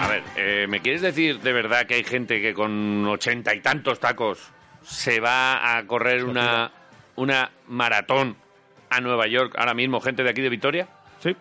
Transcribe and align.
A 0.00 0.08
ver, 0.08 0.22
eh, 0.36 0.66
¿me 0.68 0.80
quieres 0.80 1.02
decir 1.02 1.40
de 1.40 1.52
verdad 1.52 1.86
que 1.86 1.94
hay 1.94 2.04
gente 2.04 2.40
que 2.40 2.54
con 2.54 3.04
ochenta 3.06 3.54
y 3.54 3.60
tantos 3.60 3.98
tacos 3.98 4.38
se 4.82 5.18
va 5.18 5.76
a 5.76 5.86
correr 5.86 6.24
una, 6.24 6.70
una 7.16 7.50
maratón 7.66 8.36
a 8.88 9.00
Nueva 9.00 9.26
York 9.26 9.54
ahora 9.58 9.74
mismo, 9.74 10.00
gente 10.00 10.22
de 10.22 10.30
aquí 10.30 10.40
de 10.40 10.48
Vitoria? 10.48 10.86
Sí. 11.20 11.30
¿De 11.30 11.36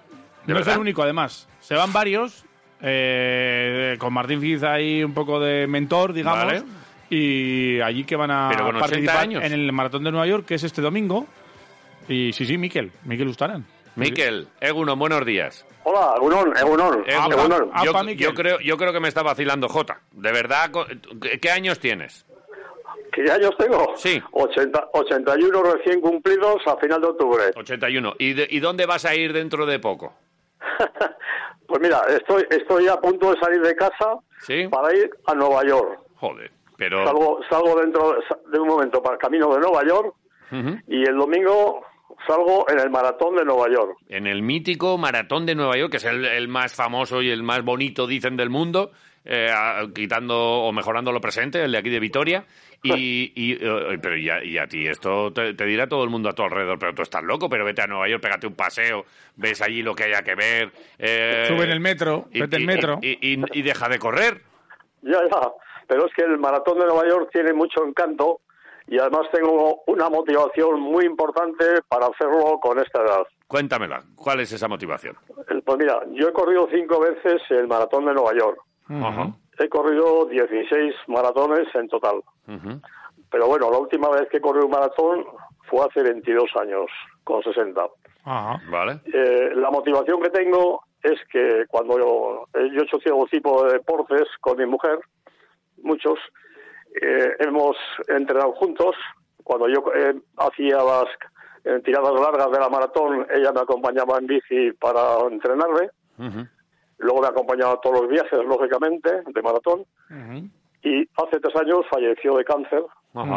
no 0.48 0.54
es 0.54 0.66
verdad? 0.66 0.76
el 0.76 0.82
único, 0.82 1.04
además. 1.04 1.48
Se 1.60 1.76
van 1.76 1.94
varios, 1.94 2.46
eh, 2.82 3.96
con 4.00 4.12
Martín 4.12 4.42
Fiz 4.42 4.64
ahí 4.64 5.04
un 5.04 5.14
poco 5.14 5.40
de 5.40 5.68
mentor, 5.68 6.14
digamos. 6.14 6.46
Vale. 6.46 6.87
Y 7.10 7.80
allí 7.82 8.04
que 8.04 8.16
van 8.16 8.32
a 8.32 8.50
Pero 8.52 8.66
con 8.66 8.76
80 8.76 8.80
participar 8.90 9.18
años. 9.18 9.44
en 9.44 9.54
el 9.54 9.72
Maratón 9.72 10.04
de 10.04 10.12
Nueva 10.12 10.28
York, 10.28 10.46
que 10.46 10.56
es 10.56 10.64
este 10.64 10.82
domingo. 10.82 11.26
Y 12.10 12.32
sí, 12.34 12.46
sí, 12.46 12.58
Miquel, 12.58 12.92
Miquel 13.06 13.28
Ustaran. 13.28 13.66
Miquel, 13.96 14.48
Egunon, 14.62 15.00
buenos 15.00 15.26
días. 15.26 15.66
Hola, 15.84 16.14
Egunon, 16.18 16.56
Egunon, 16.56 17.04
Egunon, 17.08 17.72
yo, 17.84 17.92
pa, 17.94 18.04
Miquel. 18.04 18.28
yo 18.28 18.34
creo, 18.34 18.60
yo 18.60 18.78
creo 18.78 18.94
que 18.94 19.00
me 19.00 19.08
está 19.08 19.24
vacilando 19.24 19.68
Jota. 19.68 20.02
De 20.12 20.32
verdad, 20.32 20.70
co- 20.72 20.86
¿qué, 21.22 21.40
qué 21.40 21.50
años 21.50 21.80
tienes? 21.80 22.26
¿Qué 23.12 23.32
años 23.32 23.52
tengo? 23.58 23.94
Sí. 23.96 24.22
80, 24.32 24.90
81 24.94 25.64
recién 25.64 26.02
cumplidos 26.02 26.58
a 26.68 26.78
final 26.78 27.02
de 27.02 27.08
octubre. 27.08 27.44
81. 27.56 28.14
¿Y, 28.20 28.34
de- 28.34 28.48
¿Y 28.52 28.60
dónde 28.60 28.86
vas 28.86 29.06
a 29.06 29.16
ir 29.16 29.34
dentro 29.34 29.66
de 29.66 29.80
poco? 29.80 30.14
Pues 31.68 31.82
mira, 31.82 32.02
estoy, 32.08 32.46
estoy 32.50 32.88
a 32.88 32.96
punto 32.96 33.34
de 33.34 33.40
salir 33.42 33.60
de 33.62 33.76
casa 33.76 34.16
¿Sí? 34.40 34.70
para 34.70 34.96
ir 34.96 35.10
a 35.26 35.34
Nueva 35.34 35.66
York. 35.68 36.00
Joder, 36.16 36.50
pero... 36.78 37.04
Salgo, 37.06 37.40
salgo 37.50 37.80
dentro 37.82 38.16
de 38.52 38.60
un 38.60 38.68
momento 38.68 39.02
para 39.02 39.16
el 39.16 39.20
camino 39.22 39.54
de 39.54 39.60
Nueva 39.60 39.84
York 39.86 40.16
y 40.88 41.02
el 41.08 41.18
domingo 41.18 41.84
salgo 42.26 42.66
en 42.70 42.80
el 42.80 42.90
maratón 42.90 43.36
de 43.36 43.44
Nueva 43.44 43.68
York. 43.70 43.98
en 44.10 44.28
el 44.28 44.42
mítico 44.42 44.98
Maratón 44.98 45.46
de 45.46 45.56
Nueva 45.56 45.76
York, 45.78 45.92
que 45.92 45.98
es 45.98 46.06
el, 46.06 46.24
el 46.26 46.48
más 46.48 46.74
famoso 46.74 47.22
y 47.22 47.30
el 47.30 47.44
más 47.44 47.64
bonito, 47.64 48.08
dicen, 48.08 48.38
del 48.38 48.50
mundo, 48.50 48.92
eh, 49.26 49.50
quitando 49.94 50.36
o 50.38 50.72
mejorando 50.72 51.12
lo 51.12 51.20
presente, 51.22 51.62
el 51.64 51.72
de 51.74 51.78
aquí 51.78 51.90
de 51.90 52.00
Vitoria. 52.00 52.46
Y, 52.82 53.32
y, 53.36 53.54
eh, 53.54 53.98
pero 54.02 54.16
y 54.18 54.30
a, 54.30 54.44
y 54.44 54.58
a 54.58 54.68
ti 54.68 54.88
esto 54.88 55.32
te, 55.34 55.54
te 55.54 55.66
dirá 55.66 55.88
todo 55.88 56.04
el 56.04 56.10
mundo 56.10 56.30
a 56.30 56.34
tu 56.34 56.44
alrededor, 56.44 56.80
pero 56.80 56.94
tú 56.96 57.02
estás 57.02 57.24
loco, 57.24 57.50
pero 57.50 57.66
vete 57.66 57.82
a 57.82 57.88
Nueva 57.88 58.08
York, 58.08 58.22
pégate 58.24 58.48
un 58.48 58.56
paseo, 58.56 59.06
ves 59.36 59.62
allí 59.62 59.82
lo 59.84 59.94
que 59.94 60.06
haya 60.06 60.22
que 60.22 60.36
ver. 60.36 60.72
eh, 60.98 61.46
Sube 61.48 61.66
en 61.66 61.72
el 61.72 61.80
metro, 61.82 62.28
y- 62.32 62.40
vete 62.42 62.56
en 62.56 62.62
y- 62.64 62.66
metro. 62.66 63.00
Y, 63.02 63.34
y- 63.34 63.42
y 63.54 63.62
deja 63.64 63.90
de 63.90 64.00
correr. 64.00 64.42
Ya, 65.02 65.20
ya. 65.30 65.42
Pero 65.88 66.06
es 66.06 66.14
que 66.14 66.24
el 66.24 66.38
maratón 66.38 66.80
de 66.80 66.86
Nueva 66.86 67.08
York 67.08 67.30
tiene 67.32 67.54
mucho 67.54 67.86
encanto 67.86 68.42
y 68.88 69.00
además 69.00 69.28
tengo 69.32 69.82
una 69.88 70.10
motivación 70.10 70.80
muy 70.80 71.06
importante 71.06 71.66
para 71.88 72.08
hacerlo 72.08 72.60
con 72.62 72.80
esta 72.80 73.02
edad. 73.02 73.24
Cuéntamela, 73.48 74.04
¿cuál 74.16 74.40
es 74.42 74.52
esa 74.52 74.68
motivación? 74.68 75.16
El- 75.50 75.62
Pues 75.64 75.78
mira, 75.78 76.02
yo 76.12 76.30
he 76.30 76.34
corrido 76.34 76.68
cinco 76.72 77.00
veces 77.00 77.42
el 77.50 77.68
maratón 77.68 78.06
de 78.06 78.14
Nueva 78.14 78.34
York. 78.34 78.60
Ajá. 78.90 79.30
He 79.60 79.68
corrido 79.70 80.26
16 80.26 80.94
maratones 81.08 81.68
en 81.76 81.88
total. 81.90 82.22
Pero 83.30 83.48
bueno, 83.48 83.70
la 83.72 83.78
última 83.80 84.10
vez 84.10 84.28
que 84.30 84.40
corrí 84.40 84.60
un 84.64 84.72
maratón 84.72 85.26
fue 85.70 85.86
hace 85.86 86.02
22 86.04 86.46
años, 86.62 86.86
con 87.24 87.44
60. 87.44 87.86
Ajá. 88.24 88.62
Vale. 88.70 89.02
Eh, 89.14 89.52
la 89.56 89.70
motivación 89.70 90.22
que 90.22 90.30
tengo 90.30 90.82
es 91.04 91.20
que 91.32 91.66
cuando 91.70 91.98
yo, 92.00 92.48
eh, 92.54 92.70
yo 92.74 92.82
he 92.82 92.84
hecho 92.86 93.00
cierto 93.00 93.26
tipo 93.30 93.64
de 93.66 93.74
deportes 93.74 94.28
con 94.40 94.58
mi 94.58 94.66
mujer, 94.66 95.00
muchos, 95.84 96.20
eh, 97.02 97.36
hemos 97.40 97.76
entrenado 98.08 98.54
juntos. 98.54 98.96
Cuando 99.44 99.68
yo 99.70 99.84
eh, 99.96 100.16
hacía 100.38 100.78
las 100.78 101.06
eh, 101.64 101.82
tiradas 101.84 102.14
largas 102.14 102.52
de 102.52 102.60
la 102.60 102.70
maratón, 102.70 103.26
ella 103.30 103.52
me 103.52 103.62
acompañaba 103.62 104.18
en 104.18 104.28
bici 104.28 104.72
para 104.74 105.20
entrenarme. 105.30 105.90
Luego 107.00 107.22
me 107.22 107.28
acompañaba 107.28 107.74
a 107.74 107.82
todos 107.82 108.02
los 108.02 108.10
viajes, 108.10 108.40
lógicamente, 108.46 109.22
de 109.26 109.42
maratón. 109.42 109.86
Y 110.84 111.02
hace 111.18 111.40
tres 111.40 111.56
años 111.56 111.86
falleció 111.90 112.38
de 112.38 112.46
cáncer. 112.46 112.84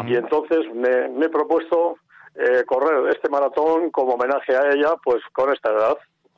Y 0.07 0.15
entonces 0.15 0.59
me, 0.73 1.09
me 1.09 1.25
he 1.25 1.29
propuesto 1.29 1.97
eh, 2.35 2.63
correr 2.65 3.09
este 3.13 3.29
maratón 3.29 3.91
como 3.91 4.13
homenaje 4.13 4.55
a 4.55 4.71
ella, 4.71 4.95
pues 5.03 5.21
con 5.33 5.51
esta 5.51 5.71
edad. 5.71 5.97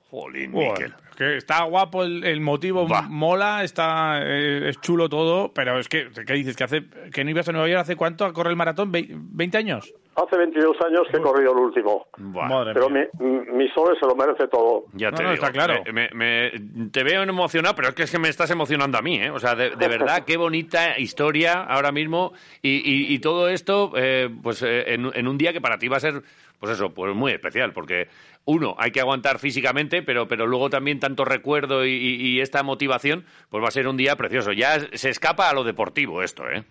Jolín, 0.09 0.51
Miquel. 0.51 0.93
Que 1.15 1.37
está 1.37 1.63
guapo 1.63 2.03
el, 2.03 2.23
el 2.23 2.41
motivo, 2.41 2.87
Va. 2.87 3.03
mola, 3.03 3.63
está 3.63 4.19
eh, 4.21 4.69
es 4.69 4.79
chulo 4.81 5.09
todo, 5.09 5.51
pero 5.53 5.79
es 5.79 5.87
que, 5.87 6.09
¿qué 6.25 6.33
dices? 6.33 6.55
¿Que, 6.55 6.63
hace, 6.63 6.83
que 7.13 7.23
no 7.23 7.29
ibas 7.29 7.47
a 7.49 7.51
Nueva 7.51 7.67
York 7.67 7.81
hace 7.81 7.95
cuánto 7.95 8.25
a 8.25 8.33
correr 8.33 8.51
el 8.51 8.57
maratón? 8.57 8.91
¿Ve- 8.91 9.07
¿20 9.09 9.55
años? 9.55 9.93
Hace 10.15 10.37
22 10.37 10.77
años 10.85 11.01
que 11.09 11.17
he 11.17 11.21
corrido 11.21 11.53
el 11.53 11.57
último. 11.57 12.05
Madre 12.19 12.73
Pero 12.75 12.87
mía. 12.89 13.07
mi, 13.19 13.27
mi 13.51 13.67
Sole 13.69 13.97
se 13.99 14.05
lo 14.05 14.15
merece 14.15 14.47
todo. 14.47 14.85
Ya 14.93 15.09
No, 15.09 15.17
te 15.17 15.23
no, 15.23 15.31
digo. 15.31 15.43
está 15.43 15.51
claro. 15.51 15.81
Me- 15.91 16.09
me- 16.13 16.51
me- 16.51 16.89
te 16.91 17.03
veo 17.03 17.23
emocionado, 17.23 17.73
pero 17.75 17.87
es 17.89 17.95
que, 17.95 18.03
es 18.03 18.11
que 18.11 18.19
me 18.19 18.29
estás 18.29 18.51
emocionando 18.51 18.97
a 18.99 19.01
mí, 19.01 19.15
¿eh? 19.17 19.31
O 19.31 19.39
sea, 19.39 19.55
de, 19.55 19.71
de 19.71 19.87
verdad, 19.87 20.23
qué 20.23 20.37
bonita 20.37 20.99
historia 20.99 21.63
ahora 21.63 21.91
mismo 21.91 22.31
y, 22.61 22.69
y- 22.87 23.11
y 23.15 23.19
todo 23.19 23.49
esto, 23.49 23.91
eh, 23.95 24.29
pues 24.43 24.61
eh, 24.61 24.93
en, 24.93 25.09
en 25.15 25.27
un 25.27 25.37
día 25.39 25.51
que 25.51 25.61
para 25.61 25.79
ti 25.79 25.87
va 25.87 25.97
a 25.97 26.01
ser, 26.01 26.21
pues 26.59 26.73
eso, 26.73 26.93
pues 26.93 27.15
muy 27.15 27.31
especial, 27.31 27.73
porque 27.73 28.07
uno, 28.45 28.75
hay 28.77 28.91
que 28.91 28.99
aguantar 28.99 29.39
físicamente, 29.39 30.03
pero, 30.03 30.27
pero 30.27 30.45
luego 30.45 30.69
también 30.69 30.99
tanto 31.15 31.25
recuerdo 31.25 31.85
y, 31.85 31.91
y- 31.91 32.15
y 32.37 32.41
esta 32.41 32.63
motivación, 32.63 33.25
pues 33.49 33.63
va 33.63 33.67
a 33.67 33.71
ser 33.71 33.87
un 33.87 33.97
día 33.97 34.15
precioso. 34.15 34.51
Ya 34.51 34.79
se 34.93 35.09
escapa 35.09 35.49
a 35.49 35.53
lo 35.53 35.63
deportivo 35.63 36.23
esto, 36.23 36.43
¿eh? 36.49 36.63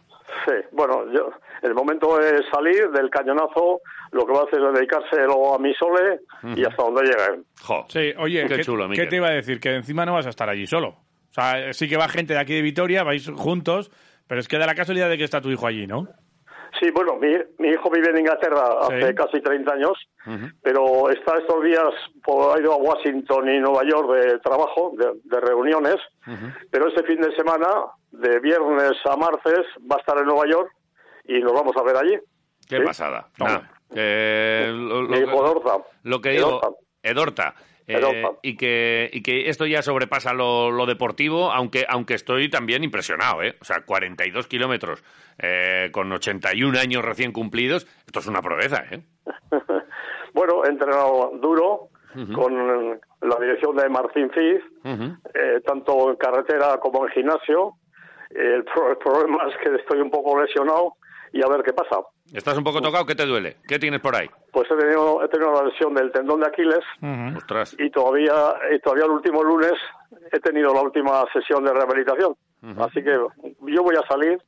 Sí, 0.45 0.53
bueno, 0.73 1.05
yo, 1.13 1.31
el 1.63 1.75
momento 1.75 2.17
de 2.19 2.43
salir 2.53 2.91
del 2.91 3.09
cañonazo, 3.11 3.81
lo 4.11 4.27
que 4.27 4.33
va 4.33 4.41
a 4.41 4.45
hacer 4.45 4.61
es 4.61 4.75
dedicárselo 4.75 5.55
a 5.55 5.59
mi 5.59 5.73
Sole 5.75 6.21
y 6.57 6.65
hasta 6.65 6.83
donde 6.83 7.03
llegue. 7.03 7.43
Jo. 7.61 7.85
Sí, 7.89 8.13
oye, 8.19 8.47
Qué 8.49 8.57
¿qué, 8.57 8.63
chulo, 8.65 8.89
¿qué 8.91 9.07
te 9.07 9.17
iba 9.17 9.29
a 9.29 9.33
decir? 9.33 9.61
Que 9.61 9.77
encima 9.77 10.05
no 10.05 10.15
vas 10.15 10.27
a 10.27 10.31
estar 10.31 10.49
allí 10.49 10.67
solo. 10.67 10.89
O 10.89 11.33
sea, 11.35 11.73
sí 11.73 11.89
que 11.89 11.97
va 11.97 12.09
gente 12.09 12.35
de 12.35 12.41
aquí 12.41 12.55
de 12.55 12.63
Vitoria, 12.63 13.05
vais 13.05 13.31
juntos, 13.31 13.91
pero 14.27 14.41
es 14.41 14.49
que 14.49 14.59
da 14.59 14.67
la 14.67 14.75
casualidad 14.75 15.09
de 15.09 15.17
que 15.19 15.25
está 15.25 15.41
tu 15.41 15.51
hijo 15.51 15.67
allí, 15.67 15.87
¿no? 15.87 16.09
Sí, 16.81 16.91
bueno, 16.91 17.17
mi, 17.17 17.29
mi 17.59 17.69
hijo 17.69 17.91
vive 17.91 18.11
en 18.11 18.19
Inglaterra 18.19 18.63
hace 18.83 19.09
Sí. 19.09 19.15
casi 19.15 19.41
30 19.41 19.73
años, 19.73 19.93
pero 20.63 21.11
está 21.11 21.37
estos 21.39 21.63
días, 21.63 21.85
pues, 22.25 22.39
ha 22.57 22.61
ido 22.61 22.73
a 22.73 22.77
Washington 22.77 23.49
y 23.51 23.59
Nueva 23.61 23.83
York 23.85 24.11
de 24.13 24.39
trabajo, 24.41 24.93
de, 24.97 25.13
de 25.25 25.41
reuniones, 25.41 25.97
pero 26.71 26.89
este 26.89 27.03
fin 27.05 27.21
de 27.21 27.35
semana, 27.37 27.69
de 28.11 28.41
viernes 28.41 28.93
a 29.05 29.17
martes, 29.17 29.67
va 29.91 29.97
a 29.97 30.01
estar 30.01 30.17
en 30.19 30.25
Nueva 30.27 30.47
York 30.49 30.71
y 31.25 31.41
nos 31.41 31.53
vamos 31.53 31.77
a 31.77 31.83
ver 31.83 31.97
allí. 31.97 32.19
Qué 32.69 32.79
Sí. 32.79 32.83
pasada. 32.85 33.29
Nada, 33.39 33.71
que 33.93 34.67
lo, 34.73 35.03
Mi 35.03 35.19
hijo 35.19 35.43
Dorza. 35.43 35.85
lo 36.05 36.21
que 36.21 36.31
digo, 36.31 36.49
Edorta. 36.49 36.69
Edorta. 37.03 37.55
Eh, 37.87 38.23
y 38.43 38.57
que 38.57 39.11
y 39.13 39.23
que 39.23 39.49
esto 39.49 39.67
ya 39.67 39.83
sobrepasa 39.83 40.33
lo, 40.33 40.71
lo 40.71 40.87
deportivo, 40.87 41.51
aunque 41.53 41.85
aunque 41.89 42.15
estoy 42.15 42.49
también 42.49 42.85
impresionado, 42.85 43.43
¿eh? 43.43 43.57
O 43.61 43.65
sea, 43.65 43.85
42 43.85 44.47
kilómetros 44.47 45.03
eh, 45.39 45.89
con 45.93 46.11
81 46.13 46.79
años 46.79 47.05
recién 47.05 47.33
cumplidos, 47.33 47.87
esto 48.07 48.21
es 48.21 48.27
una 48.29 48.43
proeza, 48.43 48.85
¿eh? 48.91 49.03
Bueno, 50.35 50.65
he 50.65 50.69
entrenado 50.69 51.33
duro 51.43 51.89
con 52.35 53.01
la 53.23 53.37
dirección 53.41 53.75
de 53.77 53.89
Martín 53.89 54.31
Fiz, 54.31 54.63
eh, 55.35 55.61
tanto 55.65 56.11
en 56.11 56.17
carretera 56.17 56.79
como 56.79 57.07
en 57.07 57.13
gimnasio. 57.13 57.75
El, 58.31 58.65
pro- 58.65 58.91
el 58.91 58.97
problema 58.99 59.45
es 59.49 59.57
que 59.63 59.75
estoy 59.77 60.01
un 60.01 60.11
poco 60.11 60.41
lesionado 60.41 60.95
y 61.33 61.43
a 61.43 61.49
ver 61.49 61.63
qué 61.63 61.73
pasa. 61.73 62.01
¿Estás 62.33 62.57
un 62.57 62.65
poco 62.65 62.81
tocado? 62.81 63.05
¿Qué 63.05 63.15
te 63.15 63.27
duele? 63.27 63.57
¿Qué 63.69 63.79
tienes 63.79 64.01
por 64.01 64.17
ahí? 64.17 64.27
Pues 64.53 64.67
he 64.71 64.77
tenido, 64.77 65.23
he 65.23 65.29
tenido 65.29 65.51
una 65.53 65.69
lesión 65.69 65.95
del 65.95 66.11
tendón 66.13 66.41
de 66.41 66.47
Aquiles 66.47 66.81
Ostras. 67.37 67.77
y 67.79 67.91
todavía, 67.91 68.33
y 68.75 68.79
todavía 68.81 69.05
el 69.05 69.11
último 69.11 69.43
lunes 69.43 69.73
he 70.33 70.41
tenido 70.41 70.73
la 70.73 70.81
última 70.81 71.25
sesión 71.33 71.65
de 71.65 71.73
rehabilitación. 71.73 72.35
Así 72.79 73.03
que 73.03 73.11
yo 73.13 73.83
voy 73.83 73.97
a 73.97 74.07
salir 74.09 74.39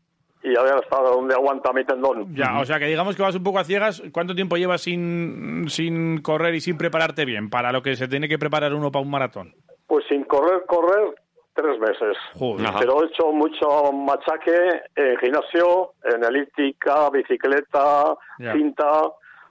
y 0.43 0.57
a 0.59 0.63
ver 0.63 0.75
hasta 0.75 1.01
dónde 1.03 1.35
aguanta 1.35 1.73
mi 1.73 1.85
tendón. 1.85 2.35
Ya, 2.35 2.59
o 2.61 2.65
sea, 2.65 2.79
que 2.79 2.87
digamos 2.87 3.17
que 3.17 3.23
vas 3.23 3.35
un 3.35 3.43
poco 3.43 3.59
a 3.59 3.65
ciegas. 3.65 4.03
¿Cuánto 4.13 4.35
tiempo 4.35 4.57
llevas 4.57 4.83
sin, 4.83 5.65
sin 5.69 6.21
correr 6.23 6.55
y 6.55 6.61
sin 6.61 6.77
prepararte 6.79 7.25
bien 7.25 7.51
para 7.51 7.73
lo 7.73 7.83
que 7.83 7.97
se 7.97 8.09
tiene 8.09 8.29
que 8.29 8.39
preparar 8.39 8.73
uno 8.75 8.93
para 8.93 9.03
un 9.03 9.11
maratón? 9.11 9.55
Pues 9.87 10.05
sin 10.09 10.25
correr, 10.25 10.65
correr, 10.67 11.15
tres 11.55 11.79
meses. 11.79 12.17
Joder. 12.39 12.67
Pero 12.79 13.03
he 13.03 13.07
hecho 13.07 13.31
mucho 13.33 13.93
machaque 13.93 14.83
en 14.97 15.17
gimnasio, 15.19 15.93
en 16.05 16.25
elíptica, 16.25 17.11
bicicleta, 17.11 18.15
Ya. 18.39 18.53
cinta, 18.53 19.03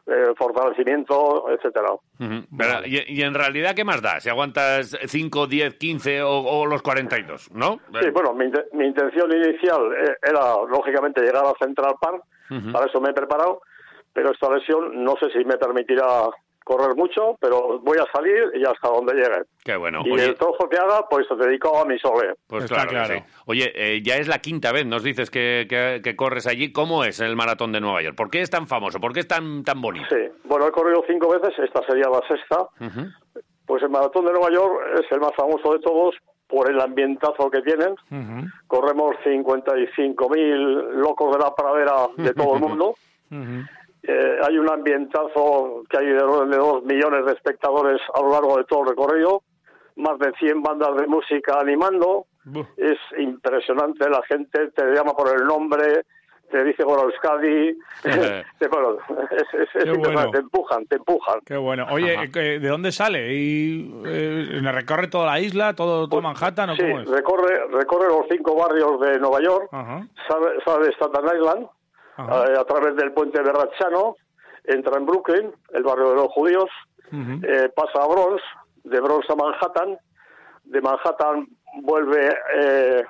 eh, 0.06 0.34
fortalecimiento, 0.38 1.46
etcétera. 1.50 1.90
Y, 2.86 3.20
y 3.20 3.22
en 3.22 3.34
realidad 3.34 3.74
qué 3.74 3.86
más 3.86 4.02
da? 4.02 4.20
Si 4.20 4.30
aguantas 4.30 4.98
5, 5.06 5.48
10, 5.48 5.76
15 5.76 6.22
o, 6.24 6.30
o 6.40 6.66
los 6.66 6.82
42, 6.82 7.52
¿no? 7.54 7.80
Sí, 8.02 8.10
bueno, 8.12 8.34
mi, 8.34 8.46
inte- 8.46 8.66
mi 8.74 8.86
intención 8.86 9.32
inicial 9.32 9.82
eh, 9.94 10.16
era, 10.22 10.56
lógicamente, 10.70 11.22
llegar 11.22 11.46
a 11.46 11.54
Central 11.64 11.96
Park, 12.02 12.24
para 12.72 12.86
eso 12.86 13.00
me 13.02 13.10
he 13.10 13.14
preparado, 13.14 13.62
pero 14.12 14.32
esta 14.32 14.52
lesión 14.54 15.04
no 15.04 15.16
sé 15.20 15.30
si 15.32 15.44
me 15.46 15.58
permitirá 15.58 16.06
correr 16.63 16.95
mucho, 16.95 17.36
pero 17.39 17.80
voy 17.80 17.98
a 17.98 18.06
salir 18.15 18.51
y 18.56 18.63
hasta 18.65 18.89
donde 18.89 19.13
llegue. 19.13 19.44
Qué 19.63 19.75
bueno. 19.75 20.01
y 20.06 20.12
Oye, 20.12 20.25
el 20.25 20.36
trozo 20.36 20.68
que 20.69 20.77
haga, 20.77 21.06
pues 21.10 21.27
te 21.27 21.36
dedico 21.36 21.77
a 21.77 21.86
mi 21.86 21.98
sole. 22.00 22.33
pues 22.48 22.65
Está 22.65 22.86
claro, 22.86 22.89
que 22.89 22.95
claro. 22.95 23.13
sí. 23.27 23.42
Oye, 23.48 23.71
eh, 23.75 24.01
ya 24.04 24.15
es 24.18 24.27
la 24.27 24.39
quinta 24.39 24.71
vez, 24.71 24.86
nos 24.86 25.04
dices 25.04 25.30
que, 25.30 25.65
que- 25.69 26.01
que 26.04 26.15
corres 26.15 26.48
allí. 26.48 26.71
¿Cómo 26.71 27.04
es 27.04 27.19
el 27.19 27.36
maratón 27.36 27.71
de 27.71 27.81
Nueva 27.81 28.01
York? 28.01 28.15
¿Por 28.15 28.30
qué 28.30 28.42
es 28.42 28.50
tan 28.50 28.68
famoso? 28.68 29.00
¿Por 29.00 29.13
qué 29.13 29.21
es 29.21 29.27
tan, 29.27 29.63
tan 29.63 29.81
bonito? 29.81 30.06
Sí, 30.10 30.18
bueno, 30.45 30.68
he 30.68 30.71
corrido 30.71 31.04
cinco 31.07 31.30
veces, 31.30 31.54
esta 31.60 31.86
sería 31.86 32.06
la 32.10 32.21
sexta. 32.27 32.68
Pues 33.65 33.81
el 33.83 33.89
maratón 33.89 34.25
de 34.25 34.31
Nueva 34.33 34.50
York 34.51 34.81
es 35.00 35.12
el 35.12 35.19
más 35.21 35.31
famoso 35.38 35.71
de 35.74 35.80
todos 35.80 36.15
por 36.48 36.69
el 36.69 36.80
ambientazo 36.80 37.50
que 37.50 37.62
tienen. 37.62 37.92
Ujú, 38.12 38.48
Corremos 38.68 39.15
55.000 39.25 40.92
locos 41.01 41.31
de 41.36 41.44
la 41.44 41.54
pradera 41.56 41.94
de 42.18 42.33
todo 42.33 42.56
el 42.56 42.62
mundo. 42.62 42.95
ujú. 43.31 43.63
Eh, 44.06 44.38
hay 44.46 44.58
un 44.58 44.70
ambientazo 44.70 45.84
que 45.90 45.98
hay 45.98 46.08
de, 46.08 46.14
de 46.16 46.58
dos 46.58 46.84
millones 46.84 47.26
de 47.26 47.32
espectadores 47.34 48.02
a 48.14 48.22
lo 48.22 48.32
largo 48.32 48.58
de 48.58 48.66
todo 48.66 48.82
el 48.84 48.90
recorrido, 48.90 49.44
más 49.96 50.20
de 50.20 50.32
100 50.40 50.62
bandas 50.62 50.96
de 50.98 51.08
música 51.08 51.60
animando. 51.60 52.26
Buh. 52.46 52.66
Es 52.76 52.98
impresionante, 53.18 54.10
la 54.10 54.22
gente 54.24 54.68
te 54.76 54.86
llama 54.94 55.14
por 55.14 55.30
el 55.34 55.46
nombre, 55.46 56.04
te 56.52 56.64
dice 56.66 56.84
con 56.84 57.00
Euskadi, 57.00 57.78
te, 58.60 58.68
bueno, 58.68 58.98
es, 59.32 59.70
es- 59.86 59.98
bueno. 59.98 60.30
te 60.32 60.40
empujan, 60.40 60.86
te 60.88 60.98
empujan. 60.98 61.40
Qué 61.46 61.56
bueno. 61.56 61.88
Oye, 61.90 62.16
Ajá. 62.18 62.26
eh, 62.36 62.60
¿de 62.60 62.68
dónde 62.68 62.92
sale? 62.92 63.34
¿Y 63.34 63.90
eh, 64.06 64.60
recorre 64.74 65.08
toda 65.08 65.28
la 65.28 65.40
isla, 65.40 65.74
todo, 65.74 66.10
todo 66.10 66.22
Manhattan 66.22 66.72
o 66.72 66.76
Sí, 66.76 66.82
cómo 66.82 67.00
es? 67.00 67.10
recorre, 67.10 67.68
recorre 67.72 68.08
los 68.10 68.26
cinco 68.30 68.56
barrios 68.56 69.00
de 69.00 69.18
Nueva 69.20 69.40
York, 69.42 69.70
Ajá. 69.72 70.06
sale, 70.28 70.48
sale 70.66 70.88
de 70.88 70.94
Staten 70.94 71.26
Island, 71.38 71.68
Eh, 72.18 72.57
a 72.60 72.63
través 72.65 72.95
del 72.95 73.12
puente 73.12 73.42
Berrachano, 73.42 74.15
entra 74.65 74.98
en 74.98 75.06
Brooklyn, 75.06 75.51
el 75.74 75.83
barrio 75.83 76.10
de 76.12 76.15
los 76.15 76.27
judíos, 76.27 76.69
eh, 77.44 77.69
pasa 77.75 78.04
a 78.04 78.07
Bronx, 78.07 78.42
de 78.83 79.00
Bronx 79.00 79.30
a 79.30 79.36
Manhattan, 79.36 79.98
de 80.63 80.81
Manhattan 80.81 81.48
vuelve 81.83 82.36
eh, 82.56 83.04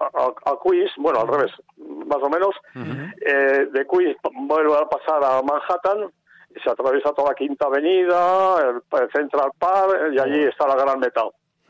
a, 0.00 0.50
a- 0.50 0.58
Queens, 0.64 0.90
bueno, 0.98 1.20
al 1.20 1.28
revés, 1.28 1.52
más 1.78 2.18
o 2.22 2.28
menos, 2.28 2.54
eh, 2.74 3.66
de 3.72 3.86
Queens 3.86 4.16
vuelve 4.46 4.74
a 4.76 4.86
pasar 4.88 5.22
a 5.24 5.42
Manhattan, 5.42 6.10
se 6.62 6.70
atraviesa 6.70 7.12
toda 7.12 7.28
la 7.30 7.34
Quinta 7.34 7.66
Avenida, 7.66 8.56
el, 8.68 8.82
el 9.00 9.10
Central 9.12 9.50
Park, 9.58 10.12
y 10.12 10.18
allí 10.18 10.42
está 10.44 10.66
la 10.66 10.74
Gran 10.76 10.98
Meta. 10.98 11.22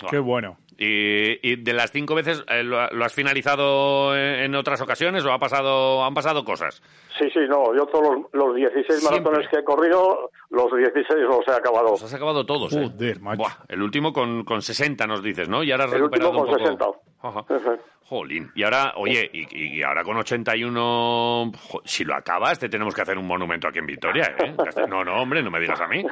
Qué 0.08 0.18
bueno. 0.18 0.56
Y, 0.82 1.38
y 1.46 1.56
de 1.56 1.74
las 1.74 1.92
cinco 1.92 2.14
veces, 2.14 2.42
eh, 2.48 2.62
¿lo, 2.62 2.88
lo 2.88 3.04
has 3.04 3.12
finalizado 3.12 4.16
en, 4.16 4.44
en 4.44 4.54
otras 4.54 4.80
ocasiones 4.80 5.22
o 5.26 5.30
ha 5.30 5.38
pasado, 5.38 6.02
han 6.02 6.14
pasado 6.14 6.42
cosas? 6.42 6.82
Sí, 7.18 7.28
sí, 7.34 7.40
no, 7.50 7.76
yo 7.76 7.84
todos 7.84 8.16
los, 8.16 8.32
los 8.32 8.56
16 8.56 8.86
Siempre. 8.98 9.20
maratones 9.20 9.48
que 9.50 9.58
he 9.58 9.62
corrido, 9.64 10.30
los 10.48 10.74
16 10.74 11.06
los 11.20 11.46
he 11.46 11.52
acabado. 11.52 11.90
Los 11.90 12.02
has 12.02 12.14
acabado 12.14 12.46
todos, 12.46 12.72
¿eh? 12.72 12.88
Joder, 12.90 13.20
macho. 13.20 13.42
Buah, 13.42 13.52
el 13.68 13.82
último 13.82 14.14
con, 14.14 14.42
con 14.44 14.62
60 14.62 15.06
nos 15.06 15.22
dices, 15.22 15.50
¿no? 15.50 15.62
Y 15.62 15.70
ahora 15.70 15.84
has 15.84 15.92
El 15.92 16.04
último 16.04 16.32
recuperado 16.32 16.46
con 16.46 16.48
un 16.48 16.78
poco... 16.78 16.96
60. 16.96 17.08
Ajá. 17.28 17.70
Ujú. 17.70 17.82
Jolín. 18.06 18.50
Y 18.54 18.62
ahora, 18.62 18.94
oye, 18.96 19.28
y, 19.34 19.76
y 19.78 19.82
ahora 19.82 20.02
con 20.02 20.16
81, 20.16 21.52
jo, 21.68 21.80
si 21.84 22.04
lo 22.04 22.14
acabas, 22.14 22.58
te 22.58 22.70
tenemos 22.70 22.94
que 22.94 23.02
hacer 23.02 23.18
un 23.18 23.26
monumento 23.26 23.68
aquí 23.68 23.78
en 23.80 23.86
Vitoria, 23.86 24.34
¿eh? 24.38 24.54
No, 24.88 25.04
no, 25.04 25.20
hombre, 25.20 25.42
no 25.42 25.50
me 25.50 25.60
digas 25.60 25.80
a 25.80 25.86
mí. 25.86 26.02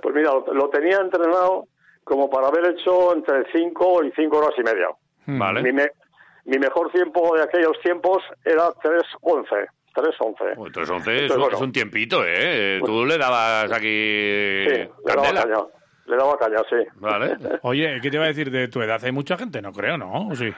Pues 0.00 0.14
mira, 0.14 0.30
lo, 0.32 0.54
lo 0.54 0.68
tenía 0.68 0.98
entrenado 0.98 1.66
como 2.04 2.28
para 2.30 2.48
haber 2.48 2.66
hecho 2.72 3.14
entre 3.14 3.44
5 3.52 4.04
y 4.04 4.12
5 4.12 4.36
horas 4.38 4.52
y 4.58 4.62
media. 4.62 4.88
Vale. 5.26 5.62
Mi, 5.62 5.72
me- 5.72 5.90
mi 6.44 6.58
mejor 6.58 6.90
tiempo 6.92 7.34
de 7.36 7.42
aquellos 7.42 7.78
tiempos 7.82 8.22
era 8.44 8.68
3.11. 8.68 9.66
3.11. 9.94 10.56
Pues 10.56 10.72
311 10.72 11.24
es, 11.26 11.36
bueno. 11.36 11.54
es 11.56 11.60
un 11.62 11.72
tiempito, 11.72 12.22
¿eh? 12.26 12.80
Tú 12.84 13.04
le 13.06 13.16
dabas 13.16 13.70
aquí 13.72 14.64
Sí, 14.68 14.70
le 14.70 14.88
daba 15.06 15.32
caña. 15.32 15.56
Le 16.06 16.16
daba 16.16 16.36
caña, 16.36 16.58
sí. 16.68 16.76
Vale. 16.96 17.36
Oye, 17.62 17.98
¿qué 18.02 18.10
te 18.10 18.16
iba 18.16 18.24
a 18.24 18.28
decir 18.28 18.50
de 18.50 18.68
tu 18.68 18.82
edad? 18.82 19.00
¿Hay 19.04 19.12
mucha 19.12 19.36
gente? 19.38 19.62
No 19.62 19.72
creo, 19.72 19.96
¿no? 19.96 20.28
¿O 20.28 20.34
sí? 20.34 20.52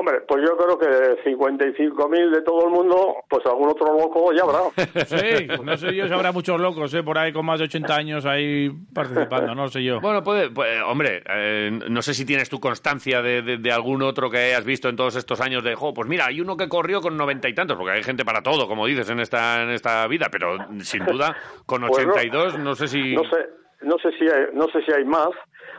Hombre, 0.00 0.20
pues 0.28 0.44
yo 0.48 0.56
creo 0.56 0.78
que 0.78 1.24
55.000 1.28 2.30
de 2.30 2.42
todo 2.42 2.66
el 2.66 2.70
mundo, 2.70 3.16
pues 3.28 3.44
algún 3.46 3.68
otro 3.68 3.86
loco 3.98 4.32
ya 4.32 4.42
habrá. 4.44 4.60
Sí, 5.06 5.48
no 5.64 5.76
sé 5.76 5.92
yo 5.92 6.06
si 6.06 6.12
habrá 6.14 6.30
muchos 6.30 6.60
locos, 6.60 6.94
¿eh? 6.94 7.02
Por 7.02 7.18
ahí 7.18 7.32
con 7.32 7.44
más 7.44 7.58
de 7.58 7.64
80 7.64 7.94
años 7.96 8.24
ahí 8.24 8.70
participando, 8.94 9.56
no 9.56 9.66
sé 9.66 9.82
yo. 9.82 10.00
Bueno, 10.00 10.22
puede, 10.22 10.50
puede- 10.50 10.80
hombre, 10.82 11.24
eh, 11.28 11.70
no 11.88 12.00
sé 12.02 12.14
si 12.14 12.24
tienes 12.24 12.48
tu 12.48 12.60
constancia 12.60 13.22
de, 13.22 13.42
de- 13.42 13.56
de 13.56 13.72
algún 13.72 14.02
otro 14.02 14.30
que 14.30 14.38
hayas 14.38 14.64
visto 14.64 14.88
en 14.88 14.94
todos 14.94 15.16
estos 15.16 15.40
años 15.40 15.64
de, 15.64 15.74
jo, 15.74 15.92
pues 15.92 16.08
mira, 16.08 16.26
hay 16.26 16.40
uno 16.40 16.56
que 16.56 16.68
corrió 16.68 17.00
con 17.00 17.16
noventa 17.16 17.48
y 17.48 17.54
tantos, 17.54 17.76
porque 17.76 17.92
hay 17.94 18.04
gente 18.04 18.24
para 18.24 18.40
todo, 18.40 18.68
como 18.68 18.86
dices, 18.86 19.10
en 19.10 19.18
esta, 19.18 19.64
en 19.64 19.70
esta 19.70 20.06
vida, 20.06 20.28
pero 20.30 20.58
sin 20.80 21.04
duda, 21.06 21.36
con 21.66 21.84
Pues 21.88 22.06
no. 22.06 22.12
82, 22.12 22.58
no 22.60 22.76
sé 22.76 22.86
si... 22.86 23.16
No 23.16 23.24
sé, 23.24 23.46
no 23.82 23.96
sé 23.98 24.12
si 24.16 24.24
hay, 24.26 24.46
no 24.52 24.68
sé 24.68 24.80
si 24.82 24.92
hay 24.92 25.04
más. 25.04 25.30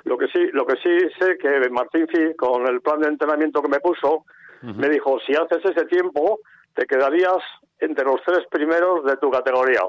Lo 0.03 0.17
que 0.17 0.27
sí, 0.27 0.39
lo 0.53 0.65
que 0.65 0.75
sí 0.77 0.89
sé 1.19 1.37
que 1.37 1.69
Martín 1.69 2.05
con 2.37 2.67
el 2.67 2.81
plan 2.81 2.99
de 3.01 3.09
entrenamiento 3.09 3.61
que 3.61 3.69
me 3.69 3.79
puso, 3.79 4.25
me 4.61 4.89
dijo 4.89 5.17
si 5.25 5.33
haces 5.33 5.63
ese 5.63 5.85
tiempo 5.85 6.39
te 6.73 6.85
quedarías 6.85 7.37
entre 7.79 8.05
los 8.05 8.21
tres 8.25 8.45
primeros 8.49 9.05
de 9.05 9.17
tu 9.17 9.29
categoría. 9.29 9.81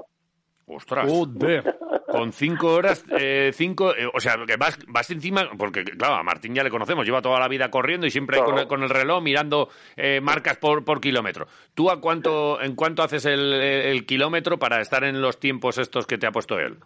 Ostras. 0.66 1.10
Joder. 1.10 1.76
Con 2.06 2.32
cinco 2.32 2.74
horas, 2.74 3.04
eh, 3.18 3.50
cinco, 3.52 3.94
eh, 3.94 4.08
o 4.12 4.20
sea, 4.20 4.34
que 4.46 4.56
vas, 4.56 4.78
vas 4.88 5.10
encima, 5.10 5.48
porque 5.56 5.84
claro, 5.84 6.14
a 6.14 6.22
Martín 6.22 6.54
ya 6.54 6.62
le 6.64 6.70
conocemos, 6.70 7.04
lleva 7.04 7.22
toda 7.22 7.38
la 7.40 7.48
vida 7.48 7.70
corriendo 7.70 8.06
y 8.06 8.10
siempre 8.10 8.36
Claro. 8.36 8.50
con, 8.50 8.58
el, 8.60 8.66
con 8.68 8.82
el 8.82 8.88
reloj 8.88 9.22
mirando 9.22 9.68
eh, 9.96 10.20
marcas 10.20 10.56
por, 10.58 10.84
por 10.84 11.00
kilómetro. 11.00 11.46
¿Tú 11.74 11.90
a 11.90 12.00
cuánto, 12.00 12.60
en 12.60 12.74
cuánto 12.74 13.02
haces 13.02 13.26
el, 13.26 13.52
el 13.52 14.06
kilómetro 14.06 14.58
para 14.58 14.80
estar 14.80 15.04
en 15.04 15.20
los 15.20 15.38
tiempos 15.38 15.78
estos 15.78 16.06
que 16.06 16.18
te 16.18 16.26
ha 16.26 16.32
puesto 16.32 16.58
él? 16.58 16.78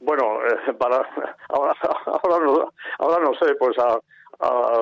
Bueno, 0.00 0.24
eh, 0.46 0.72
para 0.78 0.96
ahora, 1.48 1.72
ahora, 2.06 2.44
no, 2.44 2.72
ahora 2.98 3.24
no 3.24 3.32
sé, 3.40 3.54
pues 3.58 3.76
a, 3.78 3.98
a, 4.40 4.72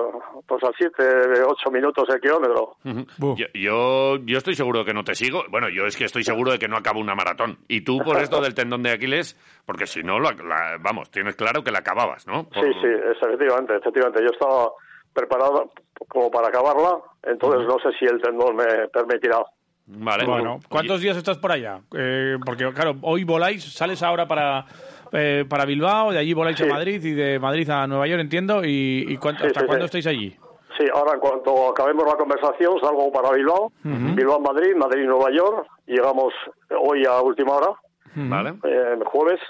pues 0.47 0.63
a 0.65 0.71
siete, 0.77 1.05
ocho 1.47 1.71
minutos 1.71 2.05
el 2.09 2.21
kilómetro. 2.21 2.77
Yo, 3.37 3.47
yo, 3.55 4.17
yo 4.25 4.39
estoy 4.39 4.55
seguro 4.55 4.81
de 4.81 4.85
que 4.87 4.95
no 4.95 5.05
te 5.05 5.15
sigo. 5.15 5.45
Bueno, 5.51 5.69
yo 5.69 5.87
es 5.87 5.97
que 5.97 6.05
estoy 6.05 6.25
seguro 6.25 6.51
de 6.53 6.59
que 6.59 6.69
no 6.69 6.77
acabo 6.77 7.01
una 7.01 7.15
maratón. 7.15 7.59
Y 7.69 7.83
tú 7.83 7.99
por 8.05 8.19
esto 8.21 8.41
del 8.41 8.55
tendón 8.55 8.83
de 8.83 8.91
Aquiles, 8.93 9.39
porque 9.67 9.87
si 9.87 10.03
no, 10.03 10.19
la- 10.19 10.33
la- 10.33 10.79
vamos, 10.81 11.11
tienes 11.11 11.37
claro 11.37 11.63
que 11.63 11.71
la 11.71 11.79
acababas, 11.79 12.27
¿no? 12.27 12.49
Por- 12.49 12.65
Sí, 12.65 12.73
sí, 12.83 12.89
efectivamente, 13.23 13.77
efectivamente. 13.77 14.21
Yo 14.23 14.31
estaba 14.33 14.71
preparado 15.13 15.71
como 16.09 16.29
para 16.31 16.49
acabarla, 16.49 16.99
entonces 17.23 17.67
no 17.69 17.79
sé 17.79 17.97
si 17.99 18.05
el 18.05 18.21
tendón 18.21 18.57
me 18.57 18.89
permitirá. 18.93 19.39
Vale. 19.87 20.25
Bueno, 20.25 20.61
¿cuántos 20.69 21.01
días 21.03 21.17
estás 21.17 21.37
por 21.39 21.53
allá? 21.53 21.79
Eh, 21.97 22.37
porque, 22.45 22.65
claro, 22.73 22.95
hoy 23.03 23.23
voláis, 23.23 23.63
sales 23.73 24.03
ahora 24.03 24.27
para, 24.27 24.65
eh, 25.13 25.45
para 25.49 25.65
Bilbao, 25.65 26.13
de 26.13 26.19
allí 26.19 26.33
voláis 26.35 26.61
a. 26.61 26.67
Madrid 26.67 27.03
y 27.05 27.13
de 27.13 27.39
Madrid 27.39 27.69
a 27.71 27.87
Nueva 27.87 28.07
York, 28.07 28.21
entiendo. 28.21 28.65
¿Y, 28.65 29.05
y 29.09 29.17
cuánto- 29.19 29.43
Sí, 29.43 29.47
hasta 29.49 29.61
sí, 29.61 29.67
cuándo 29.67 29.85
sí. 29.85 29.99
estáis 29.99 30.07
allí? 30.07 30.37
Sí, 30.77 30.85
ahora 30.93 31.13
en 31.15 31.21
cuanto 31.21 31.69
acabemos 31.69 32.05
la 32.05 32.17
conversación 32.17 32.81
salgo 32.81 33.13
para 33.13 33.31
Bilbao, 33.33 33.71
Bilbao 33.85 34.41
Madrid, 34.41 34.75
Madrid 34.75 35.05
Nueva 35.07 35.31
York, 35.31 35.69
llegamos 35.87 36.35
hoy 36.81 37.05
a 37.07 37.21
última 37.21 37.53
hora, 37.53 37.69
Vale. 38.17 38.55
eh, 38.65 38.99
jueves, 39.05 39.41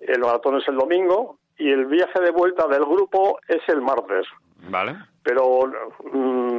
el 0.00 0.20
maratón 0.20 0.56
es 0.56 0.68
el 0.68 0.76
domingo 0.76 1.38
y 1.58 1.70
el 1.70 1.84
viaje 1.86 2.18
de 2.20 2.30
vuelta 2.30 2.66
del 2.68 2.84
grupo 2.86 3.38
es 3.48 3.60
el 3.68 3.82
martes. 3.82 4.26
Vale. 4.70 4.96
Pero 5.22 5.60
mm, 6.12 6.51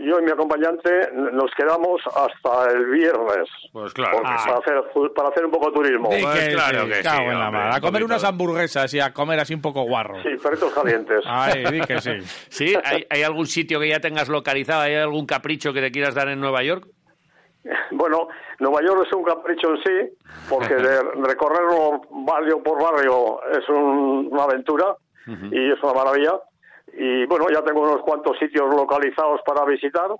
yo 0.00 0.18
y 0.18 0.22
mi 0.22 0.30
acompañante 0.30 0.90
nos 1.12 1.50
quedamos 1.56 2.00
hasta 2.06 2.70
el 2.72 2.86
viernes. 2.86 3.48
Pues 3.72 3.92
claro 3.92 4.22
para, 4.22 4.34
hacer, 4.36 4.82
para 5.14 5.28
hacer 5.28 5.44
un 5.44 5.50
poco 5.50 5.66
de 5.70 5.72
turismo. 5.72 6.10
Sí, 6.12 6.22
Pues 6.22 6.38
que 6.48 6.54
claro 6.54 6.84
sí, 6.84 6.90
que 6.92 7.02
cago 7.02 7.18
sí, 7.18 7.24
en 7.24 7.38
la 7.38 7.46
hombre, 7.48 7.60
mar. 7.64 7.74
A 7.76 7.80
comer 7.80 8.04
unas 8.04 8.24
hamburguesas 8.24 8.92
y 8.94 9.00
a 9.00 9.12
comer 9.12 9.40
así 9.40 9.54
un 9.54 9.62
poco 9.62 9.82
guarro. 9.82 10.22
Sí, 10.22 10.30
perritos 10.42 10.72
calientes. 10.72 11.20
Ay, 11.26 11.64
di 11.72 11.80
que 11.80 12.00
sí. 12.00 12.10
¿Sí? 12.48 12.74
¿Hay, 12.84 13.06
hay 13.10 13.22
algún 13.22 13.46
sitio 13.46 13.78
que 13.80 13.88
ya 13.88 14.00
tengas 14.00 14.28
localizado? 14.28 14.82
¿Hay 14.82 14.94
algún 14.94 15.26
capricho 15.26 15.72
que 15.72 15.80
te 15.80 15.90
quieras 15.90 16.14
dar 16.14 16.28
en 16.28 16.40
Nueva 16.40 16.62
York? 16.62 16.86
Bueno, 17.92 18.28
Nueva 18.58 18.80
York 18.82 19.04
es 19.06 19.12
un 19.12 19.22
capricho 19.22 19.68
en 19.74 19.82
sí, 19.82 20.16
porque 20.48 20.74
de 20.76 21.02
recorrerlo 21.26 22.00
barrio 22.10 22.62
por 22.62 22.82
barrio 22.82 23.38
es 23.52 23.68
un- 23.68 24.28
una 24.30 24.44
aventura 24.44 24.94
y 25.26 25.70
es 25.72 25.82
una 25.82 25.92
maravilla. 25.92 26.40
Y 26.92 27.26
bueno, 27.26 27.46
ya 27.52 27.62
tengo 27.62 27.82
unos 27.82 28.02
cuantos 28.02 28.38
sitios 28.38 28.74
localizados 28.74 29.40
para 29.46 29.64
visitar, 29.64 30.10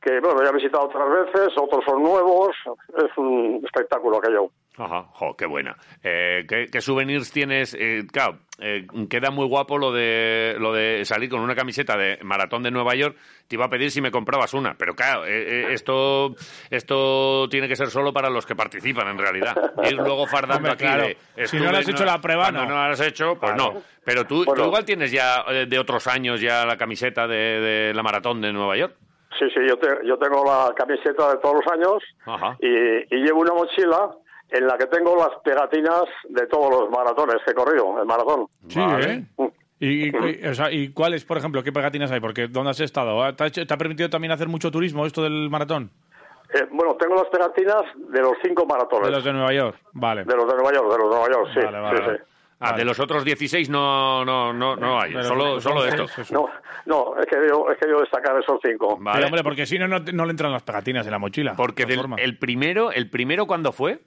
que 0.00 0.20
bueno, 0.20 0.42
ya 0.42 0.50
he 0.50 0.54
visitado 0.54 0.86
otras 0.86 1.08
veces, 1.10 1.56
otros 1.58 1.84
son 1.84 2.02
nuevos, 2.02 2.56
es 2.96 3.18
un 3.18 3.60
espectáculo 3.64 4.18
aquello. 4.18 4.50
Ajá, 4.78 5.06
jo, 5.14 5.34
qué 5.36 5.46
buena. 5.46 5.74
Eh, 6.02 6.44
¿qué, 6.48 6.66
qué 6.70 6.80
souvenirs 6.82 7.32
tienes? 7.32 7.74
Eh, 7.78 8.02
claro, 8.12 8.40
eh, 8.58 8.86
queda 9.08 9.30
muy 9.30 9.46
guapo 9.46 9.78
lo 9.78 9.90
de 9.90 10.54
lo 10.58 10.72
de 10.72 11.02
salir 11.06 11.30
con 11.30 11.40
una 11.40 11.54
camiseta 11.54 11.96
de 11.96 12.18
maratón 12.22 12.62
de 12.62 12.70
Nueva 12.70 12.94
York. 12.94 13.16
Te 13.48 13.56
iba 13.56 13.64
a 13.64 13.70
pedir 13.70 13.90
si 13.90 14.02
me 14.02 14.10
comprabas 14.10 14.52
una, 14.52 14.74
pero 14.76 14.94
claro, 14.94 15.24
eh, 15.24 15.30
eh, 15.62 15.66
esto 15.72 16.34
esto 16.70 17.48
tiene 17.48 17.68
que 17.68 17.76
ser 17.76 17.88
solo 17.88 18.12
para 18.12 18.28
los 18.30 18.44
que 18.44 18.54
participan 18.54 19.08
en 19.08 19.18
realidad. 19.18 19.54
Ir 19.84 19.94
luego 19.96 20.26
fardando 20.26 20.56
Hombre, 20.56 20.72
aquí 20.72 20.84
claro. 20.84 21.02
de, 21.04 21.16
Si 21.46 21.56
no 21.56 21.64
estuve 21.64 21.78
has 21.78 21.88
hecho 21.88 22.04
la 22.04 22.20
prueba, 22.20 22.50
no. 22.50 22.66
no 22.66 22.74
la 22.74 22.88
has 22.90 23.00
hecho, 23.00 23.36
pues 23.38 23.52
Claro. 23.54 23.74
no. 23.74 23.82
Pero 24.04 24.24
tú, 24.26 24.44
tú 24.44 24.62
igual 24.64 24.84
tienes 24.84 25.10
ya 25.10 25.42
de 25.66 25.78
otros 25.78 26.06
años 26.06 26.40
ya 26.40 26.64
la 26.66 26.76
camiseta 26.76 27.26
de, 27.26 27.36
de 27.60 27.94
la 27.94 28.02
maratón 28.02 28.40
de 28.40 28.52
Nueva 28.52 28.76
York. 28.76 28.94
Sí, 29.38 29.44
sí, 29.52 29.60
yo, 29.68 29.76
te- 29.78 30.06
yo 30.06 30.16
tengo 30.16 30.44
la 30.44 30.72
camiseta 30.74 31.30
de 31.32 31.38
todos 31.38 31.56
los 31.56 31.72
años 31.72 32.02
Ajá. 32.24 32.56
y, 32.60 32.68
y 33.14 33.18
llevo 33.22 33.40
una 33.40 33.52
mochila 33.52 34.10
en 34.50 34.66
la 34.66 34.76
que 34.78 34.86
tengo 34.86 35.16
las 35.16 35.40
pegatinas 35.44 36.04
de 36.28 36.46
todos 36.46 36.70
los 36.70 36.90
maratones 36.90 37.36
que 37.44 37.50
he 37.50 37.54
corrido, 37.54 38.00
el 38.00 38.06
maratón. 38.06 38.46
Sí, 38.68 38.78
Vale. 38.80 39.12
¿eh? 39.38 39.50
¿Y, 39.78 40.08
y- 40.08 40.46
o 40.46 40.54
sea, 40.54 40.70
¿Y 40.72 40.88
cuáles, 40.92 41.24
por 41.24 41.36
ejemplo, 41.36 41.62
qué 41.62 41.72
pegatinas 41.72 42.10
hay? 42.10 42.20
Porque 42.20 42.48
¿dónde 42.48 42.70
has 42.70 42.80
estado? 42.80 43.34
¿Te 43.34 43.44
ha, 43.44 43.46
hecho- 43.48 43.66
te 43.66 43.74
ha 43.74 43.76
permitido 43.76 44.08
también 44.08 44.32
hacer 44.32 44.48
mucho 44.48 44.70
turismo 44.70 45.04
esto 45.04 45.22
del 45.22 45.50
maratón? 45.50 45.90
Eh, 46.54 46.64
bueno, 46.70 46.94
tengo 46.94 47.16
las 47.16 47.26
pegatinas 47.26 47.82
de 48.08 48.20
los 48.20 48.32
cinco 48.42 48.64
maratones. 48.64 49.08
De 49.08 49.12
los 49.12 49.24
de 49.24 49.32
Nueva 49.32 49.52
York. 49.52 49.76
Vale. 49.92 50.24
De 50.24 50.34
los 50.36 50.46
de 50.46 50.54
Nueva 50.54 50.72
York, 50.72 50.90
de 50.92 50.98
los 50.98 51.10
de 51.10 51.16
Nueva 51.16 51.28
York, 51.34 51.50
sí. 51.54 51.60
Vale, 51.64 51.80
vale, 51.80 51.98
sí, 51.98 52.04
vale. 52.06 52.18
sí. 52.18 52.24
Ah, 52.58 52.70
Vale. 52.70 52.78
de 52.78 52.84
los 52.86 52.98
otros 53.00 53.22
16 53.22 53.68
no, 53.68 54.24
no, 54.24 54.50
no, 54.54 54.76
no 54.76 54.98
hay, 54.98 55.12
Pero 55.12 55.24
solo, 55.24 55.60
solo 55.60 55.82
seis, 55.82 55.94
esto. 56.00 56.22
eso. 56.22 56.32
No, 56.32 56.48
no, 56.86 57.20
es 57.20 57.26
que 57.26 57.36
yo, 57.46 57.70
es 57.70 57.76
que 57.78 57.86
yo 57.86 58.00
destacar 58.00 58.34
esos 58.40 58.58
cinco. 58.64 58.96
Vale. 58.98 59.16
Pero, 59.18 59.26
hombre, 59.26 59.42
porque 59.42 59.66
si 59.66 59.78
no, 59.78 59.86
no, 59.86 59.98
no 59.98 60.24
le 60.24 60.30
entran 60.30 60.50
las 60.52 60.62
pegatinas 60.62 61.04
en 61.04 61.12
la 61.12 61.18
mochila. 61.18 61.52
Porque 61.54 61.84
del- 61.84 62.00
el 62.16 62.38
primero, 62.38 62.92
el 62.92 63.10
primero 63.10 63.46
¿cuándo 63.46 63.72
fue? 63.72 63.98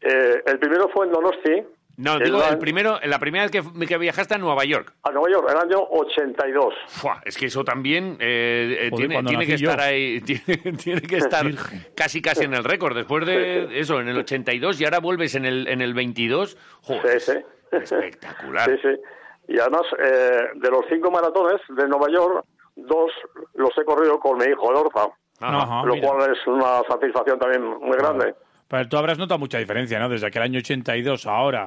Eh, 0.00 0.42
el 0.46 0.58
primero 0.58 0.88
fue 0.88 1.06
en 1.06 1.12
Donosti, 1.12 1.62
No, 1.96 2.14
El 2.14 2.24
digo, 2.24 2.38
año- 2.38 2.52
el 2.52 2.58
primero, 2.58 2.98
la 3.04 3.18
primera 3.18 3.44
vez 3.44 3.50
que, 3.52 3.86
que 3.86 3.98
viajaste 3.98 4.34
a 4.34 4.38
Nueva 4.38 4.64
York. 4.64 4.94
a 5.02 5.10
Nueva 5.10 5.28
York, 5.30 5.46
el 5.50 5.58
año 5.58 5.78
82. 5.90 6.74
Fua, 6.88 7.20
es 7.26 7.36
que 7.36 7.46
eso 7.46 7.62
también 7.62 8.16
eh, 8.20 8.88
Joder, 8.90 9.22
tiene, 9.26 9.46
que 9.46 9.56
yo. 9.58 9.70
estar 9.70 9.80
ahí, 9.86 10.20
tiene, 10.22 10.56
tiene 10.82 11.02
que 11.02 11.16
estar 11.18 11.44
Virgen. 11.44 11.86
casi 11.94 12.22
casi 12.22 12.44
en 12.44 12.54
el 12.54 12.64
récord. 12.64 12.96
Después 12.96 13.26
de 13.26 13.78
eso, 13.78 14.00
en 14.00 14.08
el 14.08 14.16
82 14.18 14.80
y 14.80 14.84
ahora 14.86 15.00
vuelves 15.00 15.34
en 15.34 15.44
el, 15.44 15.68
en 15.68 15.82
el 15.82 15.92
22. 15.92 16.56
Joder, 16.82 17.20
Sí, 17.20 17.32
sí. 17.32 17.38
espectacular. 17.76 18.70
Sí, 18.70 18.76
sí. 18.82 19.00
Y 19.48 19.58
además, 19.58 19.82
eh, 19.98 20.38
de 20.54 20.70
los 20.70 20.84
cinco 20.88 21.10
maratones 21.10 21.60
de 21.68 21.86
Nueva 21.88 22.06
York, 22.10 22.44
dos 22.76 23.10
los 23.54 23.70
he 23.76 23.84
corrido 23.84 24.18
con 24.20 24.38
mi 24.38 24.44
hijo, 24.46 24.70
el 24.70 24.76
Orza, 24.76 25.08
Ajá. 25.40 25.62
Ajá, 25.62 25.84
lo 25.84 25.94
mira. 25.94 26.08
cual 26.08 26.32
es 26.32 26.46
una 26.46 26.80
satisfacción 26.88 27.38
también 27.38 27.62
muy 27.62 27.96
grande. 27.98 28.34
Pero 28.70 28.88
tú 28.88 28.96
habrás 28.96 29.18
notado 29.18 29.38
mucha 29.40 29.58
diferencia, 29.58 29.98
¿no? 29.98 30.08
Desde 30.08 30.28
aquel 30.28 30.42
año 30.42 30.58
82 30.60 31.26
a 31.26 31.30
ahora. 31.32 31.66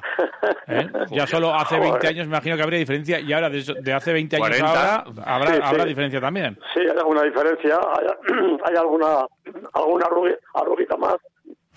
¿eh? 0.67 0.88
Ya 1.12 1.27
solo 1.27 1.53
hace 1.53 1.75
20 1.77 1.98
Joder. 1.98 2.10
años 2.12 2.27
me 2.27 2.31
imagino 2.36 2.55
que 2.55 2.63
habría 2.63 2.79
diferencia 2.79 3.19
y 3.19 3.33
ahora 3.33 3.50
de, 3.50 3.60
eso- 3.60 3.74
de 3.74 3.93
hace 3.93 4.13
20 4.13 4.38
años 4.38 4.48
40. 4.48 4.69
ahora 4.72 5.03
habrá, 5.25 5.48
Sí, 5.48 5.53
sí. 5.55 5.62
habrá 5.65 5.86
diferencia 5.86 6.22
también. 6.22 6.57
Sí, 6.74 6.79
hay 6.79 6.88
alguna 6.98 7.24
diferencia, 7.24 7.77
hay, 7.77 8.07
hay 8.65 8.75
alguna, 8.77 9.25
alguna 9.74 10.05
arruguita 10.55 10.95
más, 10.98 11.15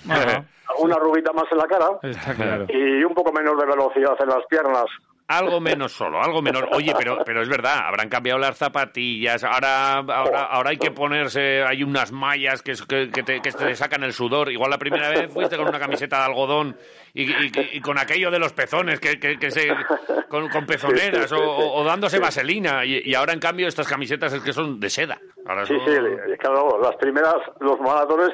Ajá. 0.08 0.44
alguna 0.74 0.94
arruguita 0.94 1.32
más 1.32 1.44
en 1.50 1.58
la 1.58 1.64
cara 1.66 1.86
Está 2.04 2.34
claro. 2.34 2.66
y 2.68 3.02
un 3.02 3.12
poco 3.14 3.32
menos 3.32 3.58
de 3.58 3.66
velocidad 3.66 4.14
en 4.20 4.28
las 4.28 4.46
piernas. 4.48 4.84
Algo 5.28 5.60
menos 5.60 5.90
solo, 5.92 6.22
algo 6.22 6.40
menos. 6.40 6.62
Oye, 6.72 6.94
pero, 6.96 7.18
pero 7.24 7.42
es 7.42 7.48
verdad, 7.48 7.80
habrán 7.88 8.08
cambiado 8.08 8.38
las 8.38 8.56
zapatillas. 8.56 9.42
Ahora, 9.42 9.94
ahora, 9.96 10.44
ahora 10.44 10.70
hay 10.70 10.76
que 10.76 10.92
ponerse, 10.92 11.64
hay 11.64 11.82
unas 11.82 12.12
mallas 12.12 12.62
que, 12.62 12.74
que, 12.88 13.10
que 13.10 13.22
te, 13.24 13.40
que 13.42 13.50
te 13.50 13.74
sacan 13.74 14.04
el 14.04 14.12
sudor. 14.12 14.52
Igual 14.52 14.70
la 14.70 14.78
primera 14.78 15.08
vez 15.08 15.32
fuiste 15.32 15.56
con 15.56 15.66
una 15.68 15.80
camiseta 15.80 16.18
de 16.18 16.24
algodón 16.26 16.76
y, 17.12 17.24
y- 17.24 17.52
y 17.72 17.80
con 17.80 17.98
aquello 17.98 18.30
de 18.30 18.38
los 18.38 18.52
pezones, 18.52 19.00
que, 19.00 19.18
que, 19.18 19.36
que 19.36 19.50
se, 19.50 19.68
con, 20.28 20.48
con 20.48 20.64
pezoneras 20.64 21.32
o, 21.32 21.38
o- 21.74 21.82
dándose 21.82 22.20
vaselina. 22.20 22.84
Y, 22.84 23.02
y 23.04 23.14
ahora, 23.16 23.32
en 23.32 23.40
cambio, 23.40 23.66
estas 23.66 23.88
camisetas 23.88 24.32
es 24.32 24.42
que 24.42 24.52
son 24.52 24.78
de 24.78 24.88
seda. 24.88 25.18
Ahora 25.44 25.66
Sí, 25.66 25.74
son- 25.76 25.86
sí, 25.92 26.36
claro, 26.38 26.78
las 26.80 26.94
primeras, 26.96 27.34
los 27.58 27.80
maratones 27.80 28.30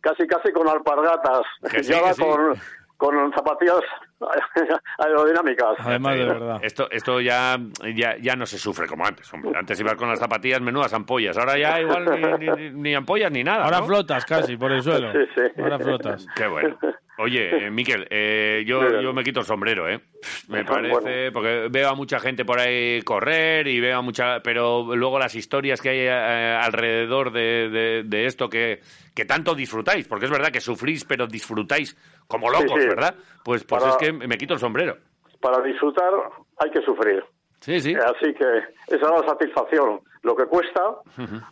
casi 0.00 0.24
casi 0.28 0.52
con 0.52 0.68
alpargatas 0.68 1.40
Que 1.68 1.82
sí, 1.82 1.90
y 1.90 1.94
ahora 1.96 2.08
que 2.10 2.14
sí. 2.14 2.22
con, 2.22 2.54
con 2.96 3.32
zapatillas 3.32 3.80
aerodinámicas. 4.98 5.76
Además, 5.78 6.16
de 6.16 6.24
verdad. 6.24 6.58
Esto, 6.62 6.88
esto 6.90 7.20
ya, 7.20 7.56
ya, 7.94 8.16
ya 8.20 8.36
no 8.36 8.46
se 8.46 8.58
sufre 8.58 8.86
como 8.86 9.04
antes, 9.06 9.32
hombre. 9.32 9.52
Antes 9.58 9.78
ibas 9.80 9.94
con 9.96 10.08
las 10.08 10.18
zapatillas 10.18 10.60
menudas 10.60 10.92
ampollas. 10.94 11.36
Ahora 11.36 11.58
ya 11.58 11.80
igual 11.80 12.04
ni, 12.38 12.48
ni- 12.48 12.70
ni 12.70 12.94
ampollas 12.94 13.30
ni 13.30 13.44
nada. 13.44 13.64
Ahora 13.64 13.80
¿no? 13.80 13.86
flotas 13.86 14.24
casi 14.24 14.56
por 14.56 14.72
el 14.72 14.82
suelo. 14.82 15.12
Sí, 15.12 15.18
sí. 15.34 15.62
Ahora 15.62 15.78
flotas. 15.78 16.26
Qué 16.34 16.46
bueno. 16.46 16.78
Oye, 17.18 17.48
eh, 17.66 17.70
Miquel, 17.70 18.06
eh, 18.10 18.62
yo, 18.66 19.00
yo 19.00 19.12
me 19.12 19.22
quito 19.24 19.40
el 19.40 19.46
sombrero, 19.46 19.88
¿eh? 19.88 20.00
Me 20.48 20.64
Bueno. 20.64 20.66
parece, 20.66 21.32
porque 21.32 21.68
veo 21.70 21.88
a 21.88 21.94
mucha 21.94 22.18
gente 22.20 22.44
por 22.44 22.58
ahí 22.60 23.00
correr 23.02 23.66
y 23.68 23.80
veo 23.80 23.98
a 23.98 24.02
mucha, 24.02 24.40
pero 24.42 24.94
luego 24.94 25.18
las 25.18 25.34
historias 25.34 25.80
que 25.80 25.88
hay 25.90 25.98
eh, 26.00 26.10
alrededor 26.10 27.32
de, 27.32 27.68
de- 27.70 28.02
de 28.04 28.26
esto 28.26 28.48
que, 28.48 28.80
que 29.14 29.24
tanto 29.24 29.54
disfrutáis, 29.54 30.06
porque 30.06 30.26
es 30.26 30.30
verdad 30.30 30.50
que 30.50 30.60
sufrís, 30.60 31.04
pero 31.04 31.26
disfrutáis 31.26 31.96
como 32.26 32.50
locos, 32.50 32.74
Sí, 32.76 32.82
sí. 32.82 32.88
¿verdad? 32.88 33.14
Pues, 33.44 33.64
pues 33.64 33.82
Para- 33.82 33.92
es 33.92 33.96
que 33.98 34.12
me 34.12 34.36
quito 34.36 34.54
el 34.54 34.60
sombrero. 34.60 34.96
Para 35.40 35.62
disfrutar 35.62 36.10
hay 36.58 36.70
que 36.70 36.82
sufrir. 36.82 37.22
Sí, 37.66 37.80
sí. 37.80 37.96
Así 37.96 38.32
que 38.32 38.58
esa 38.94 39.06
es 39.06 39.20
la 39.20 39.26
satisfacción. 39.26 40.00
Lo 40.22 40.36
que 40.36 40.46
cuesta, 40.46 40.82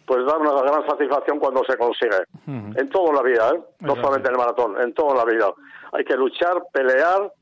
pues 0.07 0.25
da 0.25 0.37
una 0.37 0.53
gran 0.63 0.87
satisfacción 0.87 1.41
cuando 1.41 1.65
se 1.65 1.77
consigue. 1.77 2.23
En 2.47 2.89
toda 2.89 3.13
la 3.15 3.23
vida, 3.23 3.51
¿eh? 3.53 3.61
no 3.81 3.97
solamente 3.97 4.29
en 4.29 4.35
el 4.35 4.39
maratón, 4.39 4.81
en 4.81 4.95
toda 4.95 5.17
la 5.17 5.25
vida. 5.25 5.53
Hay 5.93 6.05
que 6.05 6.15
luchar, 6.15 6.63
pelear, 6.73 7.33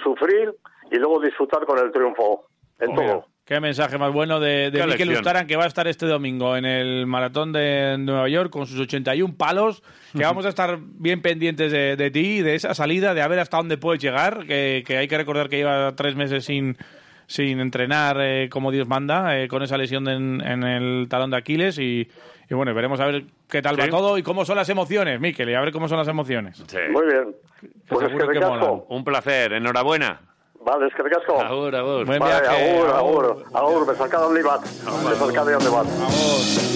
sufrir 0.00 0.54
y 0.92 0.96
luego 0.96 1.20
disfrutar 1.20 1.66
con 1.66 1.76
el 1.80 1.90
triunfo. 1.90 2.46
En 2.78 2.94
todo. 2.94 3.26
Qué 3.44 3.58
mensaje 3.58 3.98
más 3.98 4.12
bueno 4.12 4.38
de, 4.38 4.70
de 4.70 4.86
Mikel. 4.86 5.10
Ustaran, 5.10 5.48
que 5.48 5.56
va 5.56 5.64
a 5.64 5.66
estar 5.66 5.88
este 5.88 6.06
domingo 6.06 6.56
en 6.56 6.64
el 6.64 7.06
maratón 7.06 7.52
de 7.52 7.96
Nueva 7.98 8.28
York 8.28 8.50
con 8.50 8.66
sus 8.66 8.78
81 8.78 9.34
palos, 9.36 9.82
que 10.16 10.22
vamos 10.22 10.46
a 10.46 10.50
estar 10.50 10.78
bien 10.80 11.20
pendientes 11.20 11.72
de, 11.72 11.96
de 11.96 12.10
ti, 12.12 12.42
de 12.42 12.54
esa 12.54 12.74
salida, 12.74 13.12
de 13.12 13.22
a 13.22 13.28
ver 13.28 13.40
hasta 13.40 13.56
dónde 13.56 13.76
puedes 13.76 14.00
llegar, 14.00 14.46
que, 14.46 14.84
que 14.86 14.98
hay 14.98 15.08
que 15.08 15.18
recordar 15.18 15.48
que 15.48 15.56
lleva 15.56 15.94
tres 15.96 16.14
meses 16.14 16.44
sin, 16.44 16.78
sin 17.26 17.60
entrenar 17.60 18.16
eh, 18.20 18.48
como 18.50 18.70
Dios 18.70 18.86
manda, 18.88 19.38
eh, 19.38 19.48
con 19.48 19.62
esa 19.62 19.76
lesión 19.78 20.06
en, 20.08 20.40
en 20.40 20.62
el 20.64 21.06
talón 21.08 21.30
de 21.30 21.36
Aquiles 21.38 21.78
y, 21.78 22.08
y 22.50 22.54
bueno, 22.54 22.74
veremos 22.74 23.00
a 23.00 23.06
ver 23.06 23.24
qué 23.48 23.62
tal 23.62 23.78
va 23.78 23.84
Sí. 23.84 23.90
todo 23.90 24.18
y 24.18 24.22
cómo 24.22 24.44
son 24.44 24.56
las 24.56 24.68
emociones, 24.68 25.20
Mikel, 25.20 25.48
y 25.50 25.54
a 25.54 25.60
ver 25.60 25.72
cómo 25.72 25.88
son 25.88 25.98
las 25.98 26.08
emociones. 26.08 26.62
Sí. 26.66 26.78
Muy 26.90 27.06
bien. 27.06 27.34
Pues 27.88 28.06
es 28.06 28.12
que. 28.12 28.80
Un 28.88 29.04
placer, 29.04 29.52
enhorabuena. 29.54 30.20
Vale, 30.64 30.86
es 30.86 30.94
que 30.94 31.02
recasco. 31.02 31.40
Agur, 31.40 31.76
agur. 31.76 32.06
Buen 32.06 32.18
Vale, 32.18 32.40
viaje. 32.40 32.72
agur, 32.72 32.88
agur. 32.90 33.24
agur, 33.26 33.44
agur, 33.54 33.86
besarkada 33.86 34.26
handi 34.26 34.42
bat. 34.42 34.62
Besarkada 34.62 35.56
handi 35.56 35.66
bat. 35.70 35.86
Vamos. 35.86 36.73